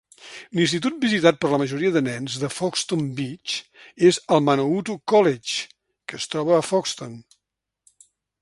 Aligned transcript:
L'Institut 0.59 0.95
visitat 1.01 1.35
per 1.43 1.51
la 1.51 1.59
majoria 1.63 1.91
de 1.97 2.01
nens 2.07 2.37
de 2.43 2.49
Foxton 2.53 3.03
Beach 3.19 3.57
és 4.11 4.21
el 4.37 4.43
Manawatu 4.49 4.97
College, 5.15 5.61
que 6.11 6.23
es 6.23 6.29
troba 6.33 6.57
a 6.61 6.67
Foxton. 6.73 7.17